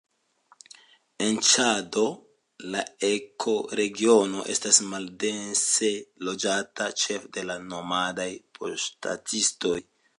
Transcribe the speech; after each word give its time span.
En 1.25 1.35
Ĉado 1.47 2.05
la 2.75 2.81
ekoregiono 3.11 4.41
estas 4.55 4.81
maldense 4.95 5.93
loĝata, 6.29 6.91
ĉefe 7.05 7.35
de 7.39 7.49
nomadaj 7.69 8.31
paŝtistoj. 8.61 9.81